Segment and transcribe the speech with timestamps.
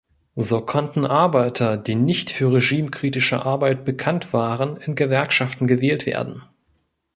[0.37, 6.41] So konnten Arbeiter, die nicht für regimekritische Arbeit bekannt waren, in Gewerkschaften gewählt werden.